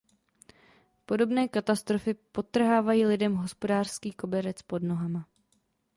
[1.05, 5.27] Podobné katastrofy podtrhávají lidem hospodářský koberec pod nohama.